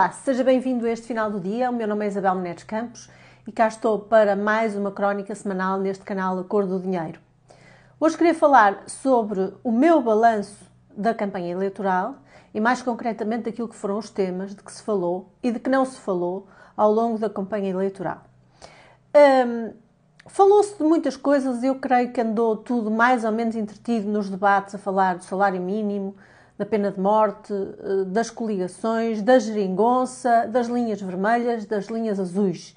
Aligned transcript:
Olá, 0.00 0.10
seja 0.10 0.42
bem-vindo 0.42 0.84
a 0.86 0.90
este 0.90 1.06
final 1.06 1.30
do 1.30 1.38
dia. 1.38 1.70
O 1.70 1.72
meu 1.72 1.86
nome 1.86 2.04
é 2.04 2.08
Isabel 2.08 2.34
Menezes 2.34 2.64
Campos 2.64 3.08
e 3.46 3.52
cá 3.52 3.68
estou 3.68 3.96
para 4.00 4.34
mais 4.34 4.74
uma 4.74 4.90
crónica 4.90 5.32
semanal 5.36 5.78
neste 5.78 6.02
canal 6.02 6.36
A 6.36 6.42
Cor 6.42 6.66
do 6.66 6.80
Dinheiro. 6.80 7.20
Hoje 8.00 8.18
queria 8.18 8.34
falar 8.34 8.82
sobre 8.88 9.54
o 9.62 9.70
meu 9.70 10.02
balanço 10.02 10.68
da 10.96 11.14
campanha 11.14 11.52
eleitoral 11.52 12.16
e 12.52 12.60
mais 12.60 12.82
concretamente 12.82 13.44
daquilo 13.44 13.68
que 13.68 13.76
foram 13.76 13.96
os 13.96 14.10
temas 14.10 14.52
de 14.52 14.64
que 14.64 14.72
se 14.72 14.82
falou 14.82 15.32
e 15.40 15.52
de 15.52 15.60
que 15.60 15.70
não 15.70 15.84
se 15.84 16.00
falou 16.00 16.48
ao 16.76 16.90
longo 16.90 17.16
da 17.16 17.30
campanha 17.30 17.70
eleitoral. 17.70 18.24
Um, 19.14 19.74
Falou-se 20.26 20.76
de 20.78 20.82
muitas 20.82 21.18
coisas 21.18 21.62
e 21.62 21.66
eu 21.66 21.74
creio 21.74 22.10
que 22.10 22.20
andou 22.20 22.56
tudo 22.56 22.90
mais 22.90 23.24
ou 23.24 23.30
menos 23.30 23.54
entretido 23.54 24.08
nos 24.08 24.30
debates 24.30 24.74
a 24.74 24.78
falar 24.78 25.18
do 25.18 25.22
salário 25.24 25.60
mínimo, 25.60 26.16
da 26.56 26.64
pena 26.64 26.90
de 26.90 27.00
morte, 27.00 27.52
eh, 27.52 28.04
das 28.06 28.30
coligações, 28.30 29.22
da 29.22 29.38
geringonça, 29.38 30.46
das 30.46 30.68
linhas 30.68 31.00
vermelhas, 31.00 31.66
das 31.66 31.86
linhas 31.86 32.20
azuis. 32.20 32.76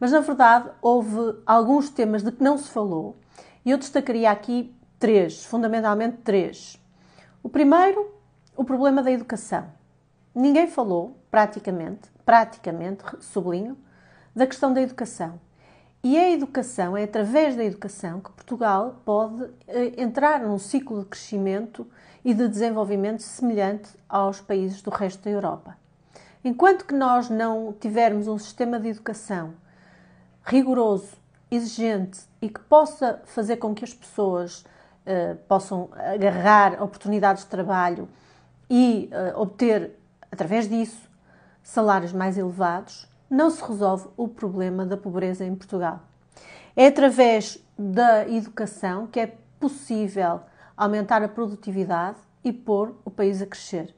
Mas 0.00 0.12
na 0.12 0.20
verdade 0.20 0.70
houve 0.80 1.38
alguns 1.46 1.90
temas 1.90 2.22
de 2.22 2.32
que 2.32 2.42
não 2.42 2.56
se 2.58 2.68
falou 2.68 3.16
e 3.64 3.70
eu 3.70 3.78
destacaria 3.78 4.30
aqui 4.30 4.74
três, 4.98 5.44
fundamentalmente 5.44 6.18
três. 6.18 6.80
O 7.42 7.48
primeiro, 7.48 8.12
o 8.56 8.64
problema 8.64 9.02
da 9.02 9.10
educação. 9.10 9.66
Ninguém 10.34 10.66
falou, 10.66 11.16
praticamente, 11.30 12.10
praticamente, 12.24 13.04
sublinho, 13.20 13.76
da 14.34 14.46
questão 14.46 14.72
da 14.72 14.80
educação. 14.80 15.38
E 16.04 16.18
a 16.18 16.30
educação, 16.30 16.96
é 16.96 17.04
através 17.04 17.54
da 17.54 17.62
educação 17.62 18.20
que 18.20 18.32
Portugal 18.32 19.00
pode 19.04 19.48
eh, 19.68 19.92
entrar 19.96 20.40
num 20.40 20.58
ciclo 20.58 21.00
de 21.00 21.06
crescimento 21.06 21.86
e 22.24 22.34
de 22.34 22.48
desenvolvimento 22.48 23.22
semelhante 23.22 23.88
aos 24.08 24.40
países 24.40 24.82
do 24.82 24.90
resto 24.90 25.22
da 25.22 25.30
Europa. 25.30 25.76
Enquanto 26.44 26.86
que 26.86 26.94
nós 26.94 27.30
não 27.30 27.72
tivermos 27.72 28.26
um 28.26 28.36
sistema 28.36 28.80
de 28.80 28.88
educação 28.88 29.54
rigoroso, 30.44 31.16
exigente 31.48 32.20
e 32.40 32.48
que 32.48 32.58
possa 32.60 33.22
fazer 33.26 33.58
com 33.58 33.72
que 33.72 33.84
as 33.84 33.94
pessoas 33.94 34.64
uh, 35.06 35.36
possam 35.46 35.88
agarrar 35.94 36.82
oportunidades 36.82 37.44
de 37.44 37.50
trabalho 37.50 38.08
e 38.68 39.08
uh, 39.12 39.40
obter, 39.40 39.92
através 40.32 40.68
disso, 40.68 41.08
salários 41.62 42.12
mais 42.12 42.36
elevados, 42.36 43.06
não 43.32 43.48
se 43.48 43.64
resolve 43.64 44.08
o 44.14 44.28
problema 44.28 44.84
da 44.84 44.94
pobreza 44.94 45.42
em 45.42 45.54
Portugal. 45.54 46.00
É 46.76 46.86
através 46.86 47.58
da 47.78 48.28
educação 48.28 49.06
que 49.06 49.18
é 49.18 49.34
possível 49.58 50.40
aumentar 50.76 51.22
a 51.22 51.28
produtividade 51.28 52.18
e 52.44 52.52
pôr 52.52 52.94
o 53.06 53.10
país 53.10 53.40
a 53.40 53.46
crescer. 53.46 53.94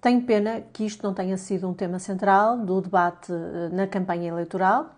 Tenho 0.00 0.22
pena 0.22 0.62
que 0.72 0.86
isto 0.86 1.02
não 1.02 1.12
tenha 1.12 1.36
sido 1.36 1.68
um 1.68 1.74
tema 1.74 1.98
central 1.98 2.56
do 2.56 2.80
debate 2.80 3.30
eh, 3.30 3.68
na 3.70 3.86
campanha 3.86 4.28
eleitoral. 4.28 4.94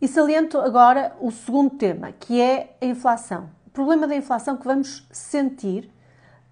E 0.00 0.06
saliento 0.06 0.58
agora 0.58 1.16
o 1.20 1.32
segundo 1.32 1.70
tema, 1.70 2.12
que 2.12 2.40
é 2.40 2.76
a 2.80 2.86
inflação. 2.86 3.50
O 3.66 3.70
problema 3.70 4.06
da 4.06 4.14
inflação 4.14 4.56
que 4.56 4.64
vamos 4.64 5.04
sentir 5.10 5.90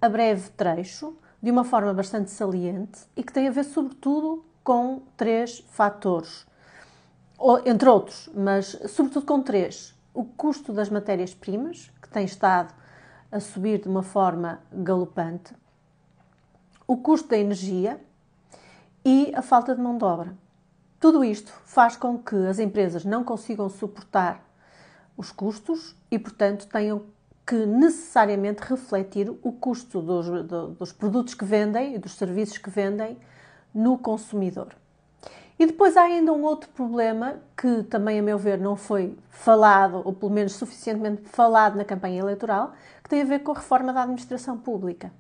a 0.02 0.08
breve 0.08 0.50
trecho, 0.50 1.16
de 1.40 1.52
uma 1.52 1.62
forma 1.62 1.94
bastante 1.94 2.32
saliente 2.32 3.02
e 3.16 3.22
que 3.22 3.32
tem 3.32 3.46
a 3.46 3.50
ver, 3.52 3.64
sobretudo, 3.64 4.44
com 4.62 5.02
três 5.16 5.60
fatores, 5.70 6.46
entre 7.64 7.88
outros, 7.88 8.28
mas 8.34 8.78
sobretudo 8.88 9.26
com 9.26 9.42
três. 9.42 9.94
O 10.12 10.24
custo 10.24 10.72
das 10.72 10.90
matérias-primas, 10.90 11.90
que 12.02 12.08
tem 12.08 12.24
estado 12.24 12.74
a 13.30 13.40
subir 13.40 13.80
de 13.80 13.88
uma 13.88 14.02
forma 14.02 14.60
galopante, 14.72 15.54
o 16.86 16.96
custo 16.96 17.28
da 17.28 17.38
energia 17.38 18.00
e 19.04 19.32
a 19.34 19.42
falta 19.42 19.74
de 19.74 19.80
mão 19.80 19.96
de 19.96 20.04
obra. 20.04 20.36
Tudo 20.98 21.24
isto 21.24 21.52
faz 21.64 21.96
com 21.96 22.18
que 22.18 22.34
as 22.46 22.58
empresas 22.58 23.04
não 23.04 23.24
consigam 23.24 23.68
suportar 23.68 24.44
os 25.16 25.30
custos 25.30 25.94
e, 26.10 26.18
portanto, 26.18 26.66
tenham 26.66 27.04
que 27.46 27.66
necessariamente 27.66 28.62
refletir 28.62 29.30
o 29.42 29.52
custo 29.52 30.02
dos, 30.02 30.26
dos 30.76 30.92
produtos 30.92 31.34
que 31.34 31.44
vendem 31.44 31.94
e 31.94 31.98
dos 31.98 32.12
serviços 32.12 32.58
que 32.58 32.70
vendem 32.70 33.18
no 33.74 33.98
consumidor. 33.98 34.74
E 35.58 35.66
depois 35.66 35.94
há 35.94 36.04
ainda 36.04 36.32
um 36.32 36.42
outro 36.42 36.70
problema 36.70 37.36
que 37.54 37.82
também, 37.82 38.18
a 38.18 38.22
meu 38.22 38.38
ver, 38.38 38.58
não 38.58 38.76
foi 38.76 39.18
falado, 39.28 40.00
ou 40.04 40.12
pelo 40.12 40.32
menos 40.32 40.54
suficientemente 40.54 41.28
falado 41.28 41.76
na 41.76 41.84
campanha 41.84 42.20
eleitoral, 42.20 42.72
que 43.04 43.10
tem 43.10 43.20
a 43.20 43.26
ver 43.26 43.40
com 43.40 43.52
a 43.52 43.56
reforma 43.56 43.92
da 43.92 44.02
administração 44.02 44.56
pública. 44.56 45.12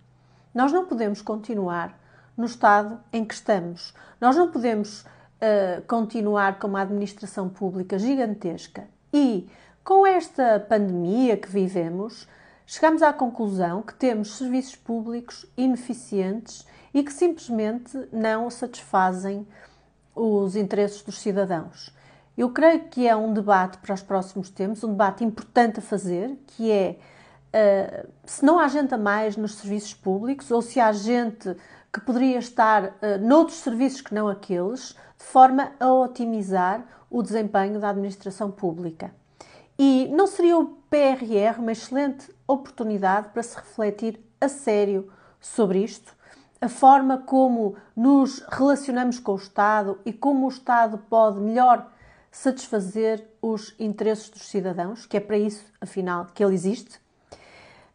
Nós 0.54 0.72
não 0.72 0.86
podemos 0.86 1.20
continuar 1.20 1.94
no 2.34 2.46
estado 2.46 2.98
em 3.12 3.22
que 3.22 3.34
estamos. 3.34 3.92
Nós 4.18 4.34
não 4.34 4.50
podemos 4.50 5.02
uh, 5.02 5.82
continuar 5.86 6.58
com 6.58 6.68
uma 6.68 6.80
administração 6.80 7.48
pública 7.48 7.98
gigantesca. 7.98 8.88
E 9.12 9.46
com 9.84 10.06
esta 10.06 10.58
pandemia 10.58 11.36
que 11.36 11.50
vivemos, 11.50 12.26
chegamos 12.66 13.02
à 13.02 13.12
conclusão 13.12 13.82
que 13.82 13.94
temos 13.94 14.38
serviços 14.38 14.74
públicos 14.74 15.44
ineficientes 15.54 16.66
e 16.92 17.02
que 17.02 17.12
simplesmente 17.12 17.96
não 18.12 18.50
satisfazem 18.50 19.46
os 20.14 20.56
interesses 20.56 21.02
dos 21.02 21.18
cidadãos. 21.18 21.94
Eu 22.36 22.50
creio 22.50 22.84
que 22.84 23.06
é 23.06 23.14
um 23.14 23.32
debate 23.32 23.78
para 23.78 23.94
os 23.94 24.02
próximos 24.02 24.50
tempos, 24.50 24.82
um 24.82 24.90
debate 24.90 25.24
importante 25.24 25.78
a 25.78 25.82
fazer, 25.82 26.38
que 26.46 26.70
é 26.70 26.96
uh, 27.54 28.08
se 28.24 28.44
não 28.44 28.58
há 28.58 28.68
gente 28.68 28.94
a 28.94 28.98
mais 28.98 29.36
nos 29.36 29.56
serviços 29.56 29.94
públicos 29.94 30.50
ou 30.50 30.62
se 30.62 30.80
há 30.80 30.90
gente 30.92 31.54
que 31.92 32.00
poderia 32.00 32.38
estar 32.38 32.84
uh, 32.84 33.18
noutros 33.20 33.58
serviços 33.58 34.00
que 34.00 34.14
não 34.14 34.28
aqueles, 34.28 34.96
de 35.18 35.24
forma 35.24 35.72
a 35.78 35.92
otimizar 35.92 36.84
o 37.10 37.22
desempenho 37.22 37.80
da 37.80 37.90
administração 37.90 38.50
pública. 38.50 39.12
E 39.78 40.08
não 40.12 40.26
seria 40.26 40.56
o 40.56 40.66
PRR 40.88 41.58
uma 41.58 41.72
excelente 41.72 42.30
oportunidade 42.46 43.28
para 43.30 43.42
se 43.42 43.56
refletir 43.56 44.20
a 44.40 44.48
sério 44.48 45.10
sobre 45.40 45.82
isto? 45.82 46.14
A 46.60 46.68
forma 46.68 47.18
como 47.18 47.76
nos 47.96 48.40
relacionamos 48.40 49.18
com 49.18 49.32
o 49.32 49.36
Estado 49.36 49.98
e 50.04 50.12
como 50.12 50.46
o 50.46 50.50
Estado 50.50 50.98
pode 50.98 51.40
melhor 51.40 51.90
satisfazer 52.30 53.26
os 53.40 53.74
interesses 53.78 54.28
dos 54.28 54.48
cidadãos, 54.48 55.06
que 55.06 55.16
é 55.16 55.20
para 55.20 55.38
isso, 55.38 55.64
afinal, 55.80 56.26
que 56.34 56.44
ele 56.44 56.54
existe. 56.54 57.00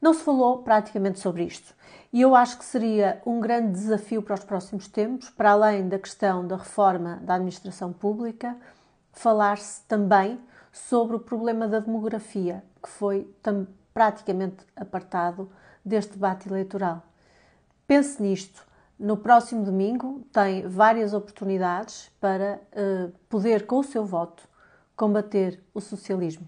Não 0.02 0.14
se 0.14 0.24
falou 0.24 0.64
praticamente 0.64 1.20
sobre 1.20 1.44
isto. 1.44 1.74
E 2.12 2.22
eu 2.22 2.36
acho 2.36 2.58
que 2.58 2.66
seria 2.66 3.22
um 3.26 3.40
grande 3.40 3.74
desafio 3.74 4.22
para 4.22 4.36
os 4.36 4.44
próximos 4.44 4.88
tempos, 4.88 5.30
para 5.30 5.52
além 5.52 5.88
da 5.88 6.00
questão 6.00 6.48
da 6.48 6.58
reforma 6.58 7.20
da 7.24 7.36
administração 7.36 7.94
pública, 7.94 8.58
falar-se 9.12 9.82
também 9.84 10.40
sobre 10.72 11.16
o 11.16 11.20
problema 11.20 11.68
da 11.68 11.80
demografia, 11.80 12.64
que 12.82 12.90
foi 12.90 13.30
praticamente 13.94 14.66
apartado 14.76 15.50
deste 15.84 16.14
debate 16.14 16.50
eleitoral. 16.50 17.04
Pense 17.88 18.22
nisto. 18.22 18.66
No 18.98 19.18
próximo 19.18 19.64
domingo 19.64 20.26
tem 20.32 20.68
várias 20.68 21.14
oportunidades 21.14 22.10
para 22.20 22.62
uh, 22.72 23.12
poder, 23.30 23.66
com 23.66 23.80
o 23.80 23.84
seu 23.84 24.06
voto, 24.06 24.48
combater 24.96 25.62
o 25.74 25.82
socialismo. 25.82 26.48